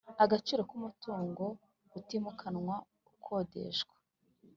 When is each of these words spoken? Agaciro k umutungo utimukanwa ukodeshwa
Agaciro 0.23 0.61
k 0.69 0.71
umutungo 0.77 1.43
utimukanwa 1.99 2.75
ukodeshwa 3.11 3.95